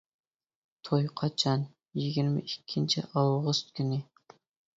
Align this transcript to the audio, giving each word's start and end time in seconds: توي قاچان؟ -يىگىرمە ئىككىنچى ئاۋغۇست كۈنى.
توي 0.87 1.03
قاچان؟ 1.21 1.67
-يىگىرمە 1.99 2.41
ئىككىنچى 2.53 3.05
ئاۋغۇست 3.13 3.71
كۈنى. 3.79 4.01